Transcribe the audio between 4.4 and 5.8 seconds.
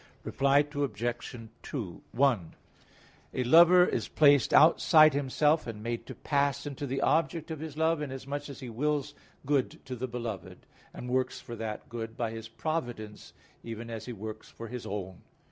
outside himself,